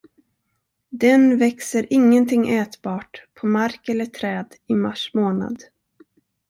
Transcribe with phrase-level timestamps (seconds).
[0.89, 5.63] Den växer ingenting ätbart på mark eller träd i mars månad.